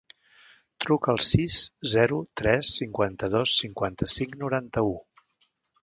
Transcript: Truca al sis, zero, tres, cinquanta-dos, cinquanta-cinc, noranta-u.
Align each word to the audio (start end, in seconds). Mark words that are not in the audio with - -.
Truca 0.85 1.11
al 1.13 1.21
sis, 1.25 1.57
zero, 1.95 2.19
tres, 2.43 2.73
cinquanta-dos, 2.81 3.55
cinquanta-cinc, 3.61 4.37
noranta-u. 4.45 5.01